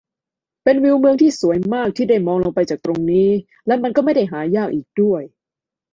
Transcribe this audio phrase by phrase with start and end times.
[0.63, 3.29] เป็นวิวเมืองที่สวยมากที่ได้มองลงไปจากตรงนี้
[3.67, 5.21] และมันก็ไม่ได้หายากอีกด้วย